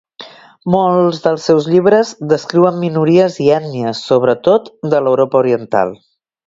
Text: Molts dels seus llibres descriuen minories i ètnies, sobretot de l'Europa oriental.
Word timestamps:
Molts 0.75 1.19
dels 1.25 1.45
seus 1.49 1.67
llibres 1.73 2.15
descriuen 2.33 2.81
minories 2.87 3.39
i 3.49 3.53
ètnies, 3.61 4.03
sobretot 4.11 4.77
de 4.95 5.07
l'Europa 5.07 5.45
oriental. 5.47 5.99